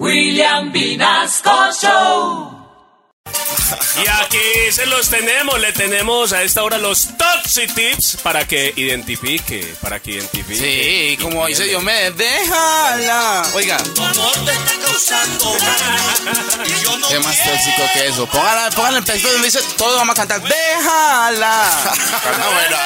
William 0.00 0.72
Vinasco 0.72 1.72
Show. 1.80 2.64
Y 3.96 4.08
aquí 4.08 4.72
se 4.72 4.86
los 4.86 5.08
tenemos, 5.08 5.58
le 5.60 5.72
tenemos 5.72 6.32
a 6.32 6.42
esta 6.42 6.64
hora 6.64 6.78
los 6.78 7.16
Toxic 7.16 7.72
Tips 7.74 8.18
para 8.22 8.46
que 8.46 8.74
identifique, 8.76 9.74
para 9.80 10.00
que 10.00 10.12
identifique. 10.12 10.58
Sí, 10.58 11.16
como 11.22 11.46
dice 11.46 11.64
Diomedes, 11.64 12.16
déjala. 12.16 13.46
Oiga, 13.54 13.78
qué 17.08 17.18
más 17.20 17.36
tóxico 17.44 17.82
que 17.94 18.08
eso. 18.08 18.26
Póngala, 18.26 18.70
póngala 18.70 18.98
el 18.98 19.04
texto 19.04 19.30
donde 19.30 19.46
dice, 19.46 19.60
todos 19.78 19.96
vamos 19.96 20.12
a 20.12 20.16
cantar, 20.16 20.42
déjala. 20.42 21.68
No, 22.38 22.50
bueno, 22.52 22.76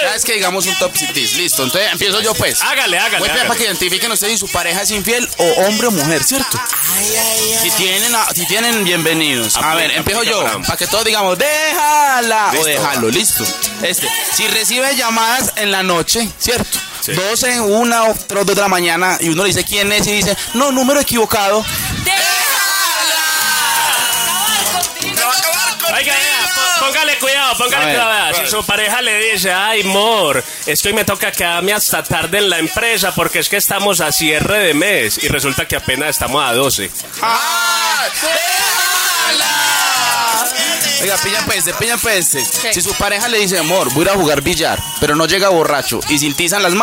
cada 0.00 0.12
vez 0.12 0.24
que, 0.24 0.32
digamos 0.34 0.66
un 0.66 0.74
Toxic 0.76 1.12
Tips, 1.12 1.34
listo. 1.36 1.62
Entonces 1.64 1.92
empiezo 1.92 2.20
yo 2.20 2.34
pues. 2.34 2.62
Hágale, 2.62 2.98
hágale. 2.98 3.18
Voy 3.18 3.28
a 3.28 3.46
para 3.46 3.56
que 3.56 3.64
identifiquen 3.64 4.10
ustedes 4.12 4.34
si 4.34 4.38
su 4.38 4.48
pareja 4.48 4.82
es 4.82 4.90
infiel 4.90 5.28
o 5.38 5.44
hombre 5.66 5.88
o 5.88 5.90
mujer, 5.90 6.22
¿cierto? 6.24 6.58
Si 7.62 7.70
tienen, 7.72 8.14
a- 8.14 8.26
si 8.34 8.46
tienen, 8.46 8.84
bienvenidos. 8.84 9.56
A 9.56 9.60
Aplica, 9.60 9.74
ver, 9.76 9.90
empiezo 9.92 10.22
yo. 10.24 10.42
para 10.62 10.76
que 10.76 10.86
todos 10.86 11.04
digamos, 11.04 11.38
déjala. 11.38 12.50
Listo, 12.52 12.66
o 12.66 12.68
déjalo, 12.68 13.08
listo. 13.10 13.44
Este, 13.82 14.08
si 14.34 14.46
recibe 14.48 14.94
llamadas 14.96 15.52
en 15.56 15.70
la 15.70 15.82
noche, 15.82 16.28
¿cierto? 16.38 16.78
Sí. 17.00 17.12
12, 17.12 17.60
1 17.60 18.04
o 18.06 18.14
2 18.28 18.46
de 18.46 18.54
la 18.56 18.68
mañana 18.68 19.16
y 19.20 19.28
uno 19.28 19.42
le 19.44 19.48
dice 19.48 19.64
quién 19.64 19.90
es 19.92 20.06
y 20.06 20.12
dice, 20.12 20.36
no, 20.54 20.72
número 20.72 21.00
equivocado. 21.00 21.64
Póngale 26.88 27.18
cuidado, 27.18 27.56
póngale 27.56 27.76
A 27.76 27.86
ver, 27.86 27.96
cuidado. 27.96 28.34
Si 28.44 28.50
su 28.50 28.64
pareja 28.64 29.02
le 29.02 29.32
dice, 29.32 29.52
ay, 29.52 29.84
mor, 29.84 30.42
es 30.66 30.82
que 30.82 30.88
hoy 30.88 30.94
me 30.94 31.04
toca 31.04 31.30
quedarme 31.32 31.72
hasta 31.72 32.02
tarde 32.02 32.38
en 32.38 32.50
la 32.50 32.58
empresa 32.58 33.14
porque 33.14 33.40
es 33.40 33.48
que 33.48 33.56
estamos 33.56 34.00
a 34.00 34.10
cierre 34.12 34.58
de 34.58 34.74
mes 34.74 35.22
y 35.22 35.28
resulta 35.28 35.66
que 35.66 35.76
apenas 35.76 36.10
estamos 36.10 36.42
a 36.44 36.52
12. 36.52 36.90
¡Ah! 37.22 38.06
¡Déjala! 38.22 39.68
Oiga, 41.00 41.16
pillan 41.18 41.44
pues, 41.44 41.58
este, 41.58 41.74
pillan 41.74 42.00
pues. 42.00 42.34
este. 42.34 42.74
Si 42.74 42.80
su 42.80 42.92
pareja 42.94 43.28
le 43.28 43.38
dice, 43.38 43.58
amor, 43.58 43.92
voy 43.92 44.02
a 44.02 44.10
ir 44.10 44.10
a 44.10 44.14
jugar 44.14 44.42
billar, 44.42 44.82
pero 45.00 45.14
no 45.14 45.26
llega 45.26 45.48
borracho 45.48 46.00
y 46.08 46.18
sin 46.18 46.34
tiza 46.34 46.56
en 46.56 46.64
las 46.64 46.74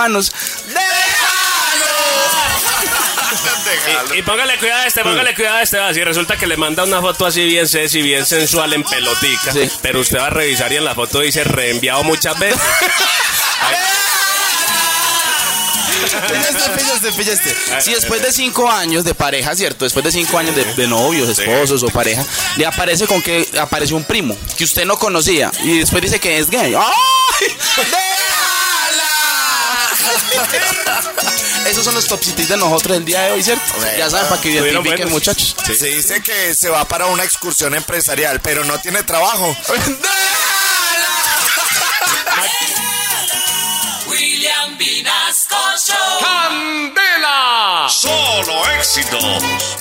Y, 4.13 4.19
y 4.19 4.21
póngale 4.21 4.57
cuidado 4.57 4.81
a 4.81 4.87
este, 4.87 5.01
póngale 5.03 5.33
cuidado 5.35 5.57
a 5.57 5.61
este. 5.63 5.77
va, 5.77 5.93
Si 5.93 6.03
resulta 6.03 6.37
que 6.37 6.47
le 6.47 6.57
manda 6.57 6.83
una 6.83 7.01
foto 7.01 7.25
así 7.25 7.45
bien 7.45 7.67
sexy, 7.67 8.01
bien 8.01 8.25
sensual 8.25 8.73
en 8.73 8.83
pelotica, 8.83 9.51
Sí. 9.51 9.69
pero 9.81 9.99
usted 10.01 10.17
va 10.19 10.27
a 10.27 10.29
revisar 10.31 10.71
y 10.71 10.77
en 10.77 10.85
la 10.85 10.95
foto 10.95 11.19
dice 11.19 11.43
reenviado 11.43 12.03
muchas 12.03 12.37
veces. 12.39 12.59
Pilla 16.27 16.49
este, 16.49 16.69
pilla 16.69 16.93
este, 16.93 17.11
pilla 17.13 17.33
este. 17.33 17.81
Si 17.81 17.93
después 17.93 18.21
de 18.21 18.31
cinco 18.31 18.69
años 18.69 19.03
de 19.03 19.13
pareja, 19.15 19.55
¿cierto? 19.55 19.85
Después 19.85 20.03
de 20.05 20.11
cinco 20.11 20.37
años 20.37 20.55
de, 20.55 20.63
de 20.63 20.87
novios, 20.87 21.27
esposos 21.37 21.83
o 21.83 21.87
pareja, 21.89 22.23
le 22.57 22.65
aparece 22.65 23.05
con 23.07 23.21
que 23.21 23.47
apareció 23.59 23.95
un 23.97 24.03
primo 24.03 24.35
que 24.57 24.63
usted 24.63 24.85
no 24.85 24.97
conocía 24.97 25.51
y 25.63 25.79
después 25.79 26.01
dice 26.03 26.19
que 26.19 26.37
es 26.37 26.49
gay. 26.49 26.73
¡Ay! 26.75 27.47
Esos 31.65 31.83
son 31.83 31.95
los 31.95 32.07
topsitis 32.07 32.47
de 32.47 32.57
nosotros 32.57 32.97
el 32.97 33.05
día 33.05 33.21
de 33.23 33.31
hoy, 33.31 33.43
¿cierto? 33.43 33.63
Ya 33.97 34.09
saben 34.09 34.27
para 34.27 34.41
que 34.41 34.49
identifiquen, 34.49 34.83
buenos. 34.83 35.11
muchachos. 35.11 35.55
Se 35.65 35.87
dice 35.87 36.21
que 36.21 36.53
se 36.53 36.69
va 36.69 36.85
para 36.85 37.07
una 37.07 37.23
excursión 37.23 37.73
empresarial, 37.73 38.39
pero 38.41 38.63
no 38.65 38.79
tiene 38.79 39.03
trabajo. 39.03 39.55
William 44.07 44.77
Vinasco 44.77 45.55
Show. 45.77 46.19
¡Candela! 46.21 47.87
Solo 47.89 48.69
éxitos. 48.71 49.74